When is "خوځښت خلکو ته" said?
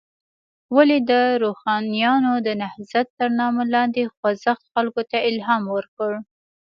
4.15-5.17